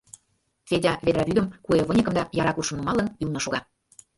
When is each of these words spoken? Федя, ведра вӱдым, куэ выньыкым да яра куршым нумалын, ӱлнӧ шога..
Федя, 0.67 0.93
ведра 1.05 1.23
вӱдым, 1.27 1.47
куэ 1.65 1.79
выньыкым 1.87 2.13
да 2.17 2.23
яра 2.41 2.51
куршым 2.53 2.77
нумалын, 2.77 3.07
ӱлнӧ 3.23 3.39
шога.. 3.45 3.59